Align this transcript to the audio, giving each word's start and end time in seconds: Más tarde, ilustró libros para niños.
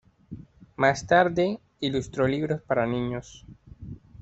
Más 0.77 1.05
tarde, 1.05 1.59
ilustró 1.79 2.27
libros 2.27 2.59
para 2.63 2.87
niños. 2.87 3.45